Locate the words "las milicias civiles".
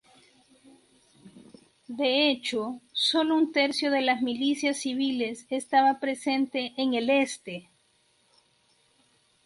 4.01-5.45